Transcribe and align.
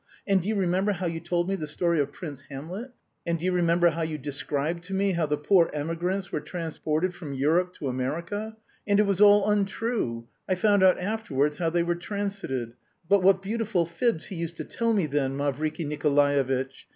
And 0.25 0.41
do 0.41 0.47
you 0.47 0.55
remember 0.55 0.93
how 0.93 1.05
you 1.05 1.19
told 1.19 1.47
me 1.47 1.53
the 1.55 1.67
story 1.67 1.99
of 1.99 2.11
Prince 2.11 2.45
Hamlet? 2.49 2.89
And 3.23 3.37
do 3.37 3.45
you 3.45 3.51
remember 3.51 3.91
how 3.91 4.01
you 4.01 4.17
described 4.17 4.81
to 4.85 4.95
me 4.95 5.11
how 5.11 5.27
the 5.27 5.37
poor 5.37 5.69
emigrants 5.75 6.31
were 6.31 6.41
transported 6.41 7.13
from 7.13 7.33
Europe 7.35 7.73
to 7.75 7.87
America? 7.87 8.57
And 8.87 8.99
it 8.99 9.05
was 9.05 9.21
all 9.21 9.47
untrue; 9.47 10.27
I 10.49 10.55
found 10.55 10.81
out 10.81 10.99
afterwards 10.99 11.57
how 11.57 11.69
they 11.69 11.83
were 11.83 11.93
transited. 11.93 12.73
But 13.07 13.21
what 13.21 13.43
beautiful 13.43 13.85
fibs 13.85 14.25
he 14.25 14.37
used 14.37 14.55
to 14.57 14.63
tell 14.65 14.91
me 14.91 15.05
then, 15.05 15.37
Mavriky 15.37 15.85
Nikolaevitch! 15.85 16.87